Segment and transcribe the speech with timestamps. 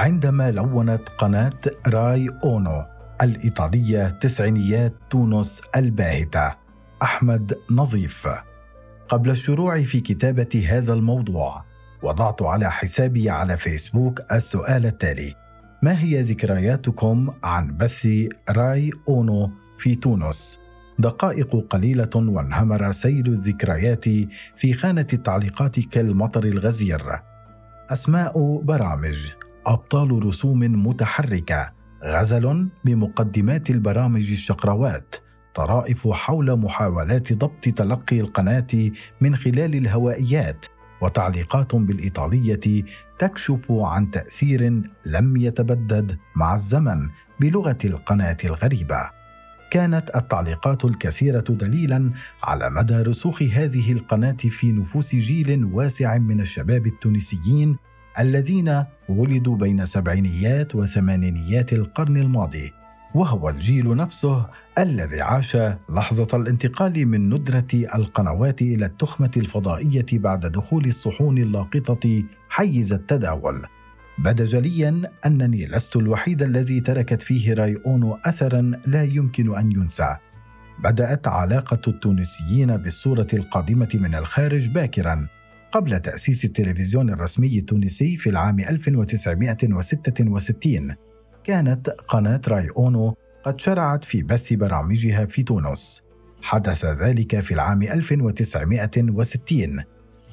[0.00, 2.84] عندما لونت قناة راي أونو
[3.22, 6.54] الإيطالية تسعينيات تونس الباهتة
[7.02, 8.28] أحمد نظيف
[9.08, 11.64] قبل الشروع في كتابة هذا الموضوع
[12.02, 15.34] وضعت على حسابي على فيسبوك السؤال التالي
[15.82, 18.08] ما هي ذكرياتكم عن بث
[18.50, 20.58] راي أونو في تونس؟
[20.98, 24.04] دقائق قليلة وانهمر سيل الذكريات
[24.56, 27.02] في خانة التعليقات كالمطر الغزير.
[27.90, 29.32] أسماء برامج،
[29.70, 31.72] أبطال رسوم متحركة،
[32.04, 35.14] غزل بمقدمات البرامج الشقروات،
[35.54, 40.66] طرائف حول محاولات ضبط تلقي القناة من خلال الهوائيات،
[41.02, 42.84] وتعليقات بالإيطالية
[43.18, 47.08] تكشف عن تأثير لم يتبدد مع الزمن
[47.40, 49.10] بلغة القناة الغريبة.
[49.70, 56.86] كانت التعليقات الكثيرة دليلا على مدى رسوخ هذه القناة في نفوس جيل واسع من الشباب
[56.86, 57.76] التونسيين
[58.18, 62.72] الذين ولدوا بين سبعينيات وثمانينيات القرن الماضي
[63.14, 64.46] وهو الجيل نفسه
[64.78, 65.56] الذي عاش
[65.90, 73.66] لحظة الانتقال من ندرة القنوات إلى التخمة الفضائية بعد دخول الصحون اللاقطة حيز التداول.
[74.18, 80.16] بدا جليا أنني لست الوحيد الذي تركت فيه راي أونو أثرا لا يمكن أن ينسى.
[80.78, 85.28] بدأت علاقة التونسيين بالصورة القادمة من الخارج باكرا
[85.72, 90.94] قبل تأسيس التلفزيون الرسمي التونسي في العام 1966
[91.44, 96.02] كانت قناة راي أونو قد شرعت في بث برامجها في تونس.
[96.42, 99.82] حدث ذلك في العام 1960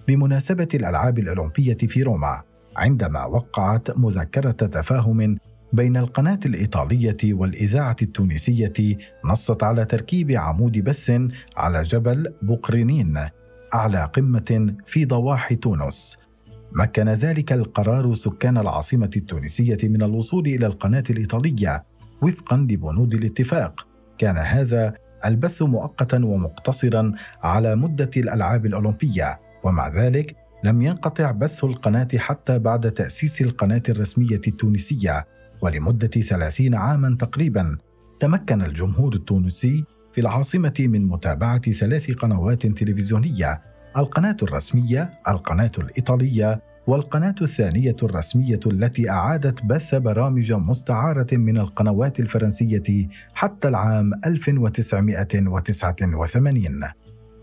[0.07, 2.41] بمناسبة الألعاب الأولمبية في روما
[2.77, 5.37] عندما وقعت مذكرة تفاهم
[5.73, 11.11] بين القناة الإيطالية والإذاعة التونسية نصت على تركيب عمود بث
[11.57, 13.19] على جبل بقرنين
[13.73, 16.17] أعلى قمة في ضواحي تونس.
[16.75, 21.85] مكن ذلك القرار سكان العاصمة التونسية من الوصول إلى القناة الإيطالية
[22.21, 23.87] وفقا لبنود الاتفاق.
[24.17, 24.93] كان هذا
[25.25, 29.39] البث مؤقتا ومقتصرا على مدة الألعاب الأولمبية.
[29.63, 35.27] ومع ذلك لم ينقطع بث القناة حتى بعد تأسيس القناة الرسمية التونسية.
[35.61, 37.77] ولمدة ثلاثين عاما تقريبا
[38.19, 39.85] تمكن الجمهور التونسي
[40.17, 43.61] في العاصمة من متابعة ثلاث قنوات تلفزيونية
[43.97, 53.07] القناة الرسمية، القناة الإيطالية، والقناة الثانية الرسمية التي أعادت بث برامج مستعارة من القنوات الفرنسية
[53.33, 56.81] حتى العام 1989.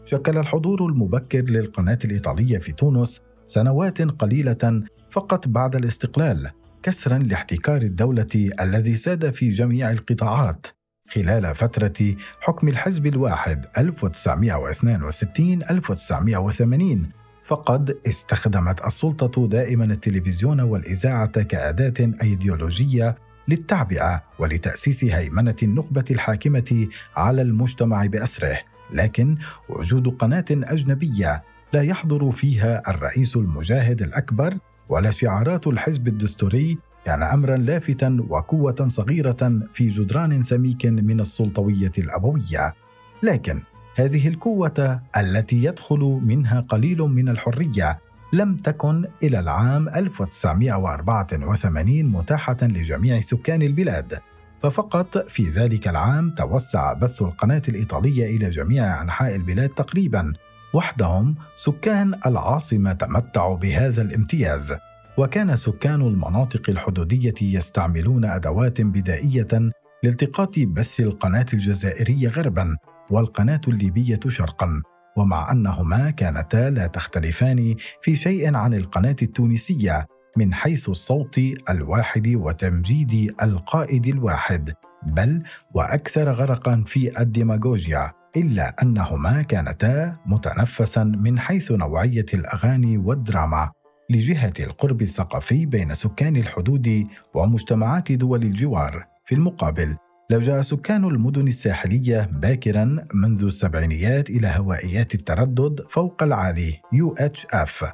[0.05, 6.51] شكل الحضور المبكر للقناة الإيطالية في تونس سنوات قليلة فقط بعد الاستقلال
[6.83, 10.67] كسرا لاحتكار الدولة الذي ساد في جميع القطاعات
[11.15, 17.11] خلال فترة حكم الحزب الواحد 1962 1980
[17.45, 23.17] فقد استخدمت السلطة دائما التلفزيون والإذاعة كأداة أيديولوجية
[23.49, 28.59] للتعبئة ولتأسيس هيمنة النخبة الحاكمة على المجتمع بأسره،
[28.91, 29.37] لكن
[29.69, 31.43] وجود قناة أجنبية
[31.73, 34.59] لا يحضر فيها الرئيس المجاهد الأكبر
[34.89, 42.75] ولا شعارات الحزب الدستوري كان امرا لافتا وقوة صغيرة في جدران سميك من السلطوية الأبوية.
[43.23, 43.63] لكن
[43.97, 47.99] هذه القوة التي يدخل منها قليل من الحرية
[48.33, 54.19] لم تكن إلى العام 1984 متاحة لجميع سكان البلاد.
[54.63, 60.33] ففقط في ذلك العام توسع بث القناة الإيطالية إلى جميع أنحاء البلاد تقريبا
[60.75, 64.75] وحدهم سكان العاصمة تمتعوا بهذا الامتياز.
[65.19, 69.71] وكان سكان المناطق الحدودية يستعملون أدوات بدائية
[70.03, 72.77] لالتقاط بث القناة الجزائرية غربا
[73.11, 74.83] والقناة الليبية شرقا
[75.17, 83.35] ومع أنهما كانتا لا تختلفان في شيء عن القناة التونسية من حيث الصوت الواحد وتمجيد
[83.43, 84.73] القائد الواحد
[85.07, 85.43] بل
[85.75, 93.71] وأكثر غرقا في الديماغوجيا إلا أنهما كانتا متنفسا من حيث نوعية الأغاني والدراما.
[94.11, 97.05] لجهة القرب الثقافي بين سكان الحدود
[97.35, 99.07] ومجتمعات دول الجوار.
[99.25, 99.97] في المقابل
[100.31, 102.85] لجأ سكان المدن الساحلية باكرا
[103.15, 107.85] منذ السبعينيات إلى هوائيات التردد فوق العالي UHF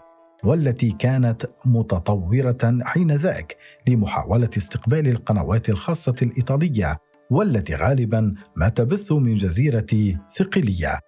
[0.45, 3.57] والتي كانت متطورة حين ذاك
[3.89, 6.97] لمحاولة استقبال القنوات الخاصة الإيطالية
[7.31, 11.01] والتي غالبا ما تبث من جزيرة ثقلية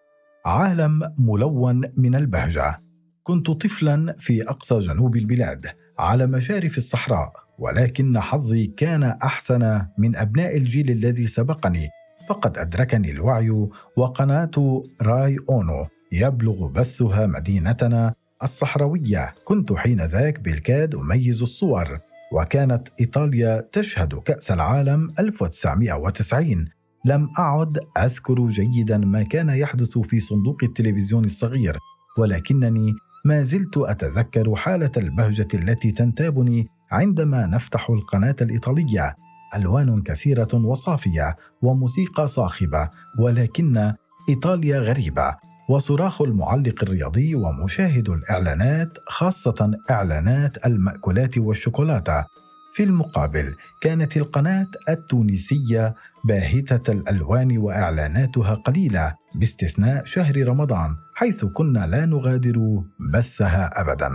[0.46, 2.91] عالم ملون من البهجة.
[3.22, 5.66] كنت طفلا في أقصى جنوب البلاد
[5.98, 11.88] على مشارف الصحراء ولكن حظي كان أحسن من أبناء الجيل الذي سبقني.
[12.28, 19.34] فقد أدركني الوعي وقناة راي أونو يبلغ بثها مدينتنا الصحراوية.
[19.44, 21.98] كنت حين ذاك بالكاد أميز الصور
[22.32, 26.68] وكانت إيطاليا تشهد كأس العالم 1990
[27.04, 31.78] لم أعد أذكر جيدا ما كان يحدث في صندوق التلفزيون الصغير
[32.18, 39.16] ولكنني ما زلت أتذكر حالة البهجة التي تنتابني عندما نفتح القناة الإيطالية
[39.56, 43.92] ألوان كثيرة وصافية وموسيقى صاخبة ولكن
[44.28, 45.36] إيطاليا غريبة
[45.68, 52.24] وصراخ المعلق الرياضي ومشاهد الإعلانات خاصة إعلانات المأكولات والشوكولاتة.
[52.72, 62.06] في المقابل كانت القناة التونسية باهتة الألوان وإعلاناتها قليلة باستثناء شهر رمضان حيث كنا لا
[62.06, 62.82] نغادر
[63.12, 64.10] بثها أبدا.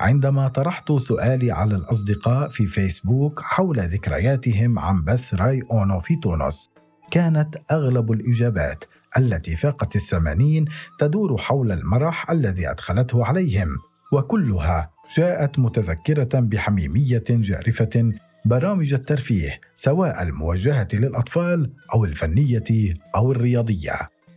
[0.00, 6.68] عندما طرحت سؤالي على الأصدقاء في فيسبوك حول ذكرياتهم عن بث رأي أونو في تونس
[7.10, 8.84] كانت أغلب الإجابات
[9.16, 10.64] التي فاقت الثمانين
[10.98, 13.68] تدور حول المرح الذي أدخلته عليهم
[14.12, 18.12] وكلها جاءت متذكرة بحميمية جارفة
[18.48, 23.92] برامج الترفيه سواء الموجهة للأطفال أو الفنية أو الرياضية.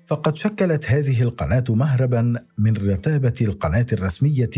[0.07, 4.49] فقد شكلت هذه القناة مهربا من رتابة القناة الرسمية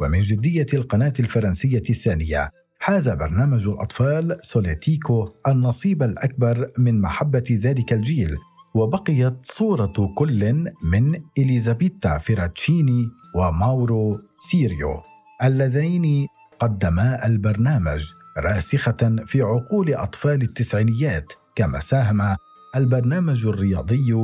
[0.00, 2.50] ومن جدية القناة الفرنسية الثانية.
[2.78, 8.36] حاز برنامج الأطفال سوليتيكو النصيب الأكبر من محبة ذلك الجيل
[8.74, 15.02] وبقيت صورة كل من إليزابيتا فيراتشيني وماورو سيريو
[15.42, 16.26] اللذين
[16.60, 18.12] قدما البرنامج.
[18.38, 22.36] راسخة في عقول أطفال التسعينيات كما ساهم
[22.76, 24.14] البرنامج الرياضي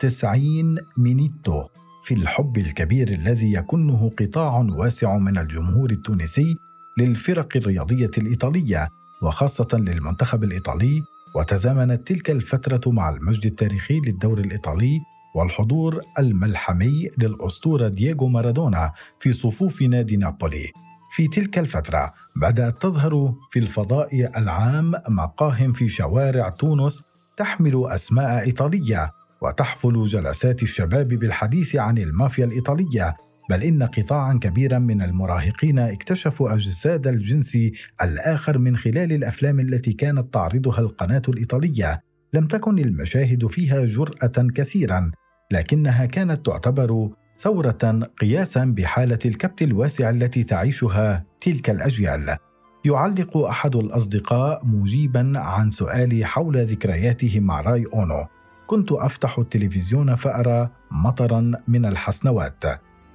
[0.00, 1.64] تسعين مينيتو
[2.04, 6.56] في الحب الكبير الذي يكنه قطاع واسع من الجمهور التونسي
[6.98, 8.88] للفرق الرياضية الإيطالية
[9.22, 11.02] وخاصة للمنتخب الإيطالي
[11.34, 15.00] وتزامنت تلك الفترة مع المجد التاريخي للدور الإيطالي
[15.34, 20.85] والحضور الملحمي للأسطورة دييغو مارادونا في صفوف نادي نابولي.
[21.16, 27.02] في تلك الفترة بدأت تظهر في الفضاء العام مقاهٍ في شوارع تونس
[27.36, 29.10] تحمل أسماء إيطالية
[29.42, 33.16] وتحفل جلسات الشباب بالحديث عن المافيا الإيطالية
[33.50, 37.58] بل إن قطاعا كبيرا من المراهقين اكتشفوا أجساد الجنس
[38.02, 42.00] الآخر من خلال الأفلام التي كانت تعرضها القناة الإيطالية.
[42.32, 45.10] لم تكن المشاهد فيها جرأة كثيرا
[45.52, 52.36] لكنها كانت تعتبر ثورة قياسا بحالة الكبت الواسع التي تعيشها تلك الأجيال.
[52.84, 58.26] يعلق أحد الأصدقاء مجيبا عن سؤالي حول ذكرياته مع راي أونو.
[58.66, 62.64] كنت أفتح التلفزيون فأرى مطرا من الحسنوات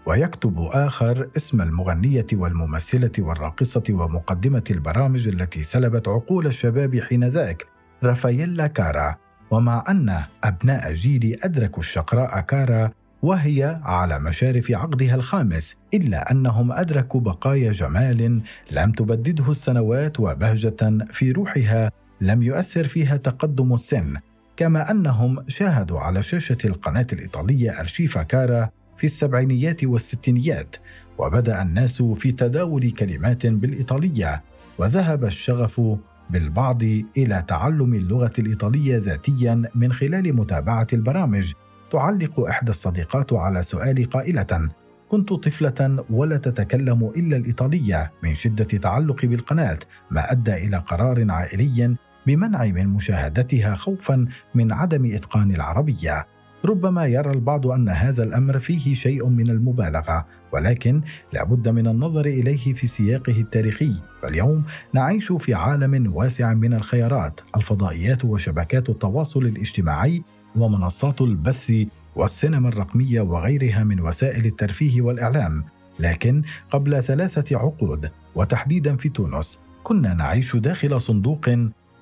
[0.06, 7.65] ويكتب آخر اسم المغنية والممثلة والراقصة ومقدمة البرامج التي سلبت عقول الشباب حينذاك
[8.03, 9.15] رافاييلا كارا.
[9.51, 12.91] ومع أن أبناء جيلي أدركوا الشقراء كارا
[13.21, 18.41] وهي على مشارف عقدها الخامس إلا أنهم أدركوا بقايا جمال
[18.71, 21.91] لم تبدده السنوات وبهجة في روحها
[22.21, 24.18] لم يؤثر فيها تقدم السن
[24.57, 30.75] كما أنهم شاهدوا على شاشة القناة الإيطالية أرشيف كارا في السبعينيات والستينيات
[31.17, 34.44] وبدأ الناس في تداول كلمات بالإيطالية
[34.77, 35.81] وذهب الشغف
[36.29, 36.83] بالبعض
[37.17, 41.53] إلى تعلم اللغة الإيطالية ذاتيا من خلال متابعة البرامج
[41.91, 44.69] تعلق إحدى الصديقات على سؤالي قائلة
[45.10, 49.79] كنت طفلة ولا تتكلم إلا الإيطالية من شدة تعلقي بالقناة
[50.12, 51.95] ما أدى إلى قرار عائلي
[52.27, 56.27] بمنع من مشاهدتها خوفا من عدم إتقان العربية.
[56.65, 61.01] ربما يرى البعض أن هذا الأمر فيه شيء من المبالغة ولكن
[61.33, 63.93] لابد من النظر إليه في سياقه التاريخي.
[64.21, 70.24] فاليوم نعيش في عالم واسع من الخيارات الفضائيات وشبكات التواصل الاجتماعي
[70.55, 71.74] ومنصات البث
[72.15, 75.63] والسينما الرقمية وغيرها من وسائل الترفيه والإعلام.
[76.00, 76.41] لكن
[76.72, 81.50] قبل ثلاثة عقود وتحديدا في تونس كنا نعيش داخل صندوق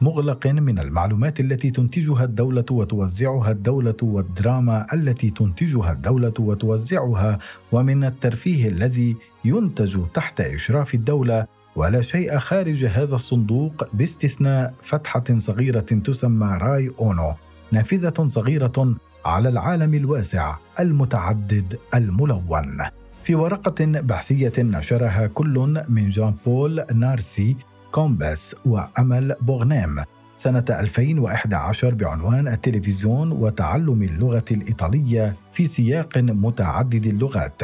[0.01, 7.39] مغلق من المعلومات التي تنتجها الدولة وتوزعها الدولة والدراما التي تنتجها الدولة وتوزعها
[7.71, 11.45] ومن الترفيه الذي ينتج تحت إشراف الدولة.
[11.75, 17.33] ولا شيء خارج هذا الصندوق باستثناء فتحة صغيرة تسمى راي أونو.
[17.71, 18.95] نافذة صغيرة
[19.25, 22.77] على العالم الواسع المتعدد الملون
[23.23, 27.55] في ورقة بحثية نشرها كل من جان بول نارسي
[27.91, 30.03] كومباس وأمل بوغنام
[30.35, 37.61] سنة 2011 بعنوان التلفزيون وتعلم اللغة الإيطالية في سياق متعدد اللغات.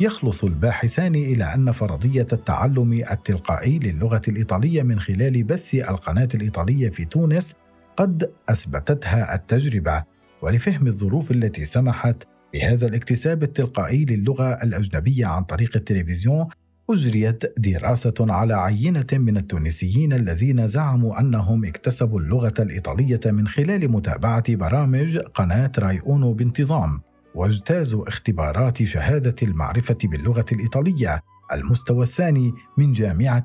[0.00, 7.04] يخلص الباحثان إلى أن فرضية التعلم التلقائي للغة الإيطالية من خلال بث القناة الإيطالية في
[7.04, 7.54] تونس
[7.96, 10.04] قد أثبتتها التجربة،
[10.42, 12.22] ولفهم الظروف التي سمحت
[12.52, 16.46] بهذا الاكتساب التلقائي للغة الأجنبية عن طريق التلفزيون
[16.90, 24.56] أجريت دراسة على عينة من التونسيين الذين زعموا أنهم اكتسبوا اللغة الإيطالية من خلال متابعة
[24.56, 27.00] برامج قناة راي أونو بانتظام
[27.34, 31.22] واجتازوا اختبارات شهادة المعرفة باللغة الإيطالية
[31.52, 33.44] المستوى الثاني من جامعة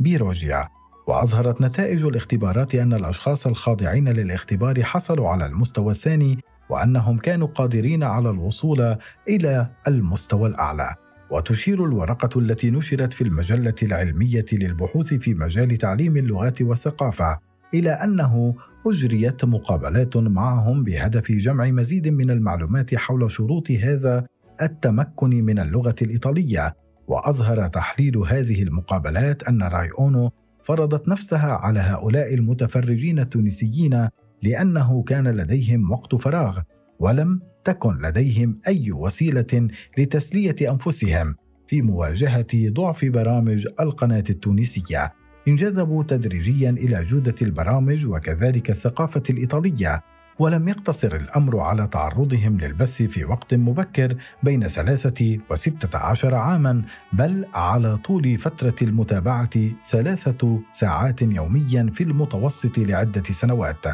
[0.00, 0.79] بيروجيا.
[1.10, 6.38] وأظهرت نتائج الاختبارات أن الأشخاص الخاضعين للاختبار حصلوا على المستوى الثاني
[6.68, 8.96] وأنهم كانوا قادرين على الوصول
[9.28, 10.94] إلى المستوى الأعلى.
[11.30, 17.38] وتشير الورقة التي نشرت في المجلة العلمية للبحوث في مجال تعليم اللغات والثقافة
[17.74, 18.54] إلى أنه
[18.86, 24.26] أجريت مقابلات معهم بهدف جمع مزيد من المعلومات حول شروط هذا
[24.62, 26.74] التمكن من اللغة الإيطالية.
[27.08, 30.30] وأظهر تحليل هذه المقابلات أن راي أونو
[30.62, 34.08] فرضت نفسها على هؤلاء المتفرجين التونسيين
[34.42, 36.58] لأنه كان لديهم وقت فراغ
[36.98, 41.34] ولم تكن لديهم أي وسيلة لتسلية أنفسهم
[41.66, 45.12] في مواجهة ضعف برامج القناة التونسية.
[45.48, 50.02] انجذبوا تدريجيا إلى جودة البرامج وكذلك الثقافة الإيطالية.
[50.40, 56.82] ولم يقتصر الأمر على تعرضهم للبث في وقت مبكر بين ثلاثة وستة عشر عاما
[57.12, 59.50] بل على طول فترة المتابعة
[59.90, 63.86] ثلاثة ساعات يوميا في المتوسط لعدة سنوات.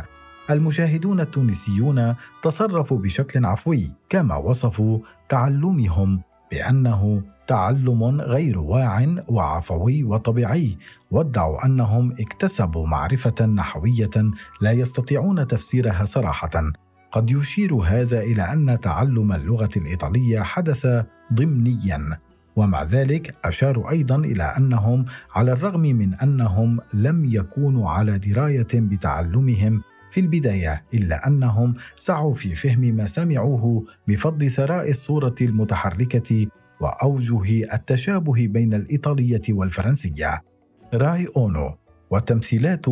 [0.50, 4.98] المشاهدون التونسيون تصرفوا بشكل عفوي كما وصفوا
[5.28, 10.78] تعلمهم بأنه تعلم غير واع وعفوي وطبيعي
[11.10, 16.72] وادعوا أنهم اكتسبوا معرفة نحوية لا يستطيعون تفسيرها صراحة.
[17.12, 20.86] قد يشير هذا إلى أن تعلم اللغة الإيطالية حدث
[21.32, 22.18] ضمنيا
[22.56, 29.82] ومع ذلك أشاروا أيضا إلى أنهم على الرغم من أنهم لم يكونوا على دراية بتعلمهم
[30.10, 36.46] في البداية إلا أنهم سعوا في فهم ما سمعوه بفضل ثراء الصورة المتحركة
[36.80, 40.42] وأوجه التشابه بين الإيطالية والفرنسية.
[40.94, 41.74] رأي أونو.
[42.10, 42.86] والتمثيلات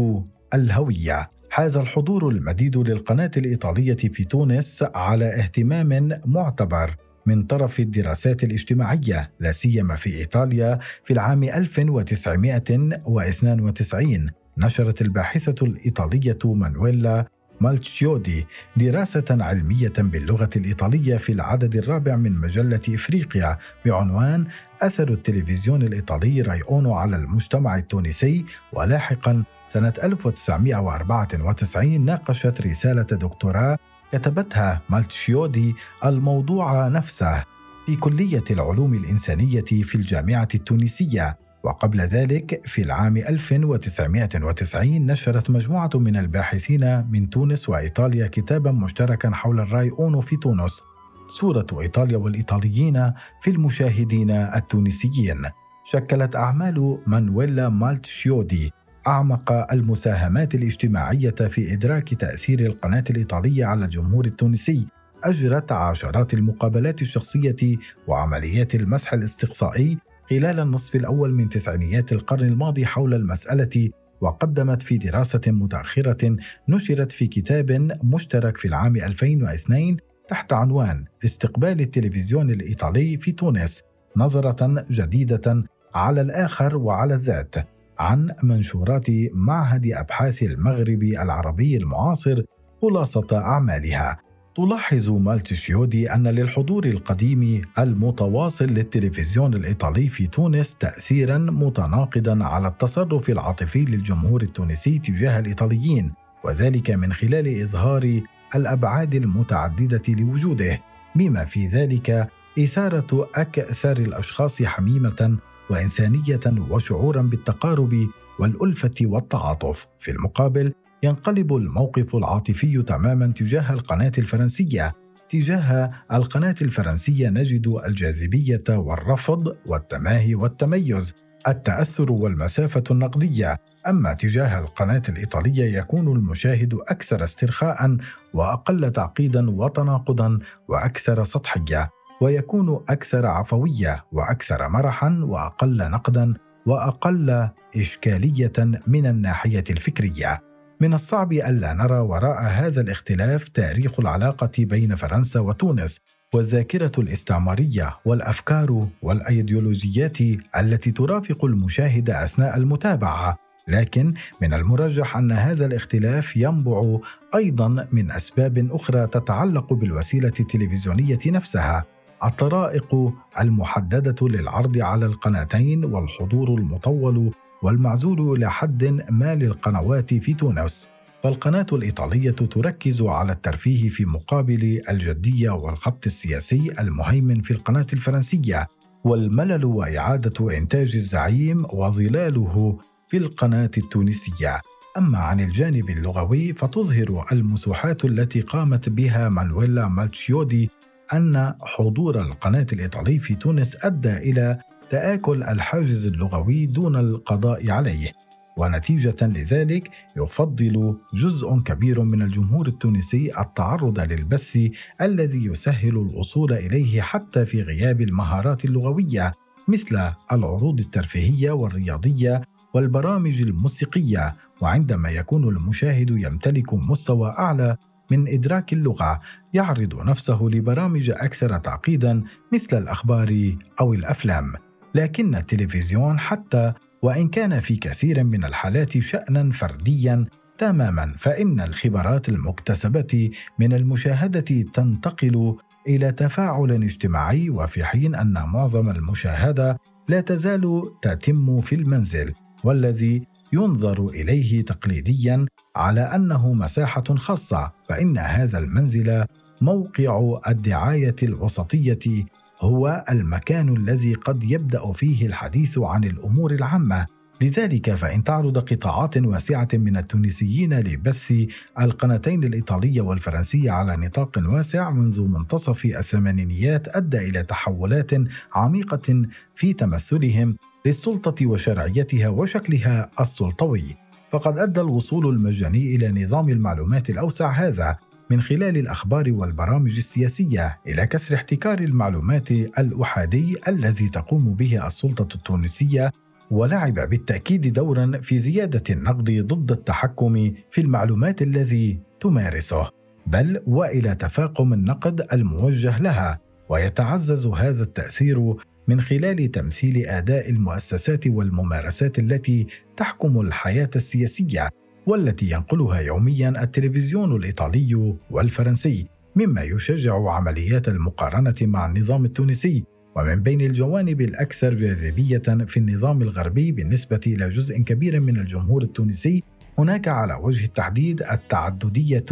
[0.55, 1.31] الهوية.
[1.51, 9.53] حاز الحضور المديد للقناة الإيطالية في تونس على اهتمام معتبر من طرف الدراسات الاجتماعية لا
[9.53, 17.27] سيما في إيطاليا في العام 1992 نشرت الباحثة الإيطالية مانويلا
[17.61, 18.47] مالتشيودي
[18.77, 24.47] دراسة علمية باللغة الإيطالية في العدد الرابع من مجلة إفريقيا بعنوان
[24.83, 33.79] أثر التلفزيون الإيطالي رايونو على المجتمع التونسي ولاحقا سنة 1994 ناقشت رسالة دكتوراه
[34.13, 37.45] كتبتها مالتشيودي الموضوع نفسه
[37.87, 41.44] في كلية العلوم الإنسانية في الجامعة التونسية.
[41.65, 49.61] وقبل ذلك في العام 1990 نشرت مجموعة من الباحثين من تونس وإيطاليا كتابا مشتركا حول
[49.61, 50.83] الراي أونو في تونس
[51.29, 55.43] صورة إيطاليا والإيطاليين في المشاهدين التونسيين.
[55.85, 58.73] شكلت أعمال مانويلا مالتشيودي
[59.07, 64.87] أعمق المساهمات الاجتماعية في إدراك تأثير القناة الإيطالية على الجمهور التونسي
[65.25, 69.99] أجرت عشرات المقابلات الشخصية وعمليات المسح الاستقصائي
[70.31, 73.91] خلال النصف الأول من تسعينيات القرن الماضي حول المسألة
[74.21, 76.37] وقدمت في دراسة متأخرة
[76.69, 79.97] نشرت في كتاب مشترك في العام 2002
[80.29, 83.83] تحت عنوان استقبال التلفزيون الإيطالي في تونس
[84.17, 85.65] نظرة جديدة
[85.95, 87.55] على الآخر وعلى الذات
[87.99, 92.43] عن منشورات معهد أبحاث المغرب العربي المعاصر
[92.83, 94.24] خلاصة أعمالها.
[94.57, 103.85] تلاحظ مالتشيودي أن للحضور القديم المتواصل للتلفزيون الإيطالي في تونس تأثيرا متناقضا على التصرف العاطفي
[103.85, 106.13] للجمهور التونسي تجاه الإيطاليين
[106.45, 108.21] وذلك من خلال إظهار
[108.55, 110.81] الأبعاد المتعددة لوجوده.
[111.15, 115.39] بما في ذلك إثارة أكثر الأشخاص حميمة
[115.71, 118.09] وإنسانية وشعورا بالتقارب
[118.39, 119.87] والألفة والتعاطف.
[119.99, 120.73] في المقابل
[121.05, 124.93] ينقلب الموقف العاطفي تماما تجاه القناة الفرنسية.
[125.29, 131.15] تجاه القناة الفرنسية نجد الجاذبية والرفض والتماهي والتميز
[131.49, 133.57] التأثر والمسافة النقدية.
[133.87, 137.97] أما تجاه القناة الإيطالية يكون المشاهد أكثر استرخاء
[138.35, 146.35] وأقل تعقيدا وتناقضا وأكثر سطحية ويكون أكثر عفوية وأكثر مرحا وأقل نقدا
[146.67, 148.53] وأقل إشكالية
[148.87, 150.54] من الناحية الفكرية.
[150.81, 156.01] من الصعب ألا نرى وراء هذا الاختلاف تاريخ العلاقة بين فرنسا وتونس
[156.35, 160.19] والذاكرة الاستعمارية والأفكار والأيديولوجيات
[160.57, 163.39] التي ترافق المشاهد أثناء المتابعة.
[163.69, 166.99] لكن من المرجح أن هذا الاختلاف ينبع
[167.35, 171.85] أيضا من أسباب أخرى تتعلق بالوسيلة التلفزيونية نفسها
[172.25, 177.33] الطرائق المحددة للعرض على القناتين والحضور المطول
[177.65, 180.89] والمعزول إلى حد ما للقنوات في تونس.
[181.23, 188.67] فالقناة الإيطالية تركز على الترفيه في مقابل الجديه والخط السياسي المهيمن في القناة الفرنسية
[189.05, 192.79] والملل وإعادة إنتاج الزعيم وظلاله
[193.09, 194.61] في القناة التونسية.
[194.99, 200.71] أما عن الجانب اللغوي فتظهر المسوحات التي قامت بها مانويلا مالتشيودي
[201.13, 204.59] أن حضور القناة الإيطالي في تونس أدى إلى
[204.91, 208.13] تآكل الحاجز اللغوي دون القضاء عليه
[208.57, 214.59] ونتيجة لذلك يفضل جزء كبير من الجمهور التونسي التعرض للبث
[215.01, 219.33] الذي يسهل الوصول إليه حتى في غياب المهارات اللغوية
[219.69, 222.43] مثل العروض الترفيهية والرياضية
[222.75, 227.77] والبرامج الموسيقية وعندما يكون المشاهد يمتلك مستوى أعلى
[228.11, 229.21] من إدراك اللغة
[229.53, 232.23] يعرض نفسه لبرامج أكثر تعقيدا
[232.53, 234.64] مثل الأخبار أو الأفلام.
[234.95, 236.73] لكن التلفزيون حتى
[237.03, 240.27] وإن كان في كثير من الحالات شأنا فرديا
[240.59, 245.57] تماما فإن الخبرات المكتسبة من المشاهدة تنتقل
[245.89, 252.33] إلى تفاعل اجتماعي وفي حين أن معظم المشاهدة لا تزال تتم في المنزل
[252.65, 255.47] والذي ينظر إليه تقليديا
[255.77, 259.25] على أنه مساحة خاصة فإن هذا المنزل
[259.61, 262.25] موقع الدعاية الوسطية
[262.65, 267.07] هو المكان الذي قد يبدأ فيه الحديث عن الأمور العامة.
[267.41, 271.33] لذلك فإن تعرض قطاعات واسعة من التونسيين لبث
[271.81, 278.11] القناتين الإيطالية والفرنسية على نطاق واسع منذ منتصف الثمانينيات أدى إلى تحولات
[278.55, 280.57] عميقة في تمثلهم
[280.87, 283.85] للسلطة وشرعيتها وشكلها السلطوي.
[284.33, 287.99] فقد أدى الوصول المجاني إلى نظام المعلومات الأوسع هذا
[288.35, 296.13] من خلال الأخبار والبرامج السياسية إلى كسر احتكار المعلومات الأحادي الذي تقوم به السلطة التونسية
[296.51, 302.91] ولعب بالتأكيد دورا في زيادة النقد ضد التحكم في المعلومات الذي تمارسه
[303.27, 308.55] بل وإلى تفاقم النقد الموجه لها ويتعزز هذا التأثير
[308.89, 312.67] من خلال تمثيل أداء المؤسسات والممارسات التي
[312.97, 314.71] تحكم الحياة السياسية.
[315.07, 322.85] والتي ينقلها يوميا التلفزيون الإيطالي والفرنسي مما يشجع عمليات المقارنة مع النظام التونسي
[323.17, 329.43] ومن بين الجوانب الأكثر جاذبية في النظام الغربي بالنسبة إلى جزء كبير من الجمهور التونسي
[329.79, 332.25] هناك على وجه التحديد التعددية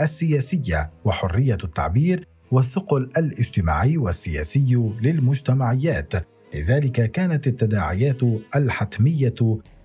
[0.00, 6.12] السياسية وحرية التعبير والثقل الاجتماعي والسياسي للمجتمعيات.
[6.54, 8.20] لذلك كانت التداعيات
[8.56, 9.34] الحتمية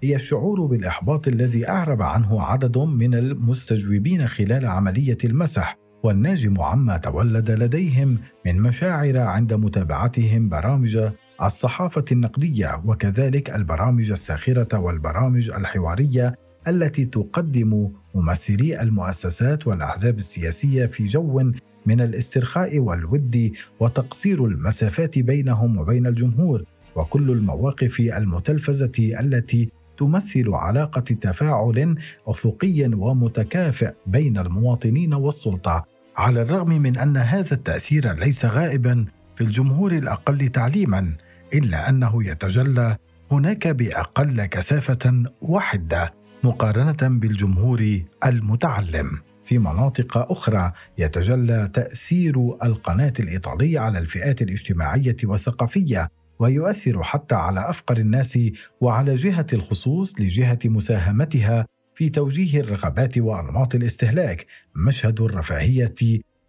[0.04, 7.52] هي الشعور بالإحباط الذي أعرب عنه عدد من المستجوبين خلال عملية المسح والناجم عما تولد
[7.52, 11.10] لديهم من مشاعر عند متابعتهم برامج
[11.44, 16.36] الصحافة النقدية وكذلك البرامج الساخرة والبرامج الحوارية
[16.68, 21.52] التي تقدم ممثلي المؤسسات والأحزاب السياسية في جو
[21.86, 26.64] من الاسترخاء والود وتقصير المسافات بينهم وبين الجمهور
[26.96, 29.70] وكل المواقف المتلفزة التي
[30.02, 31.96] تمثل علاقة تفاعل
[32.28, 35.86] أفقي ومتكافئ بين المواطنين والسلطة
[36.18, 41.16] على الرغم من أن هذا التأثير ليس غائبا في الجمهور الأقل تعليما
[41.54, 42.98] إلا أنه يتجلى
[43.32, 49.08] هناك بأقل كثافة وحده مقارنة بالجمهور المتعلم.
[49.46, 56.08] في مناطق أخرى يتجلى تأثير القناة الإيطالية على الفئات الاجتماعية والثقافية
[56.42, 58.40] ويؤثر حتى على أفقر الناس
[58.82, 64.46] وعلى جهة الخصوص لجهة مساهمتها في توجيه الرغبات وأنماط الاستهلاك
[64.88, 65.96] مشهد الرفاهية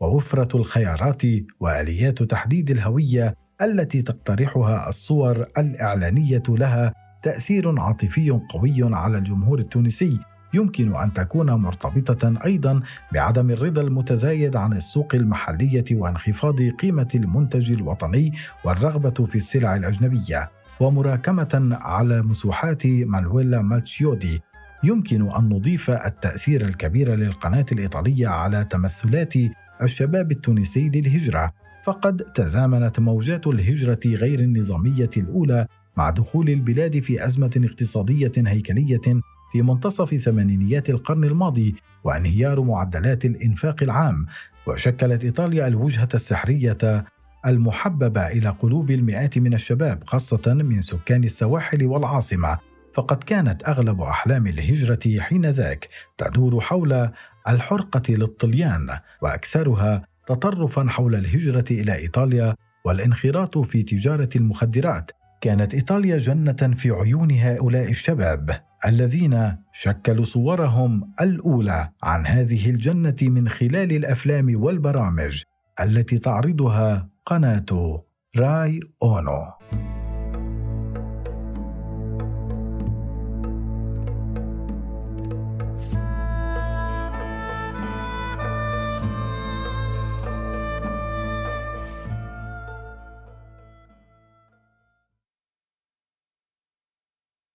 [0.00, 1.22] ووفرة الخيارات
[1.60, 10.18] وآليات تحديد الهوية التي تقترحها الصور الإعلانية لها تأثير عاطفي قوي على الجمهور التونسي
[10.54, 12.80] يمكن أن تكون مرتبطة أيضا
[13.12, 18.32] بعدم الرضا المتزايد عن السوق المحلية وانخفاض قيمة المنتج الوطني
[18.64, 20.50] والرغبة في السلع الأجنبية.
[20.80, 24.40] ومراكمة على مسوحات مانويلا مالتشيودي
[24.84, 29.34] يمكن أن نضيف التأثير الكبير للقناة الإيطالية على تمثلات
[29.82, 31.52] الشباب التونسي للهجرة.
[31.84, 39.62] فقد تزامنت موجات الهجرة غير النظامية الأولى مع دخول البلاد في أزمة اقتصادية هيكلية في
[39.62, 44.26] منتصف ثمانينيات القرن الماضي وانهيار معدلات الإنفاق العام
[44.66, 47.04] وشكلت إيطاليا الوجهة السحرية
[47.46, 52.58] المحببة إلى قلوب المئات من الشباب خاصة من سكان السواحل والعاصمة.
[52.94, 55.88] فقد كانت أغلب أحلام الهجرة حينذاك
[56.18, 57.08] تدور حول
[57.48, 65.10] الحرقة للطليان وأكثرها تطرفا حول الهجرة إلى إيطاليا والانخراط في تجارة المخدرات.
[65.40, 68.60] كانت إيطاليا جنة في عيون هؤلاء الشباب.
[68.86, 75.42] الذين شكلوا صورهم الأولى عن هذه الجنة من خلال الأفلام والبرامج
[75.80, 78.02] التي تعرضها قناة
[78.38, 79.44] راي أونو.